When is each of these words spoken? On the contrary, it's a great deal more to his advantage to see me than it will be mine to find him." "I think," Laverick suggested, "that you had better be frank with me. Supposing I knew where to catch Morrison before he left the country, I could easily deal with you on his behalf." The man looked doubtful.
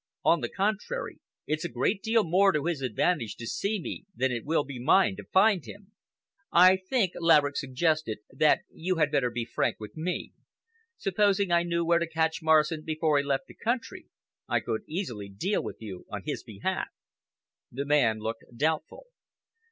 On 0.25 0.41
the 0.41 0.49
contrary, 0.49 1.19
it's 1.45 1.63
a 1.63 1.69
great 1.69 2.01
deal 2.01 2.23
more 2.23 2.51
to 2.51 2.65
his 2.65 2.81
advantage 2.81 3.35
to 3.35 3.45
see 3.45 3.79
me 3.79 4.05
than 4.15 4.31
it 4.31 4.45
will 4.45 4.63
be 4.63 4.79
mine 4.79 5.15
to 5.17 5.23
find 5.25 5.63
him." 5.63 5.91
"I 6.51 6.77
think," 6.77 7.11
Laverick 7.13 7.55
suggested, 7.55 8.17
"that 8.31 8.61
you 8.71 8.95
had 8.95 9.11
better 9.11 9.29
be 9.29 9.45
frank 9.45 9.79
with 9.79 9.95
me. 9.95 10.31
Supposing 10.97 11.51
I 11.51 11.61
knew 11.61 11.85
where 11.85 11.99
to 11.99 12.07
catch 12.09 12.41
Morrison 12.41 12.81
before 12.83 13.19
he 13.19 13.23
left 13.23 13.45
the 13.45 13.53
country, 13.53 14.07
I 14.47 14.59
could 14.59 14.81
easily 14.87 15.29
deal 15.29 15.61
with 15.61 15.77
you 15.81 16.07
on 16.09 16.23
his 16.25 16.41
behalf." 16.43 16.87
The 17.71 17.85
man 17.85 18.17
looked 18.17 18.45
doubtful. 18.57 19.05